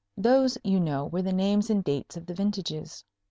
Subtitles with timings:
[0.17, 3.03] (Those, you know, were the names and dates of the vintages.)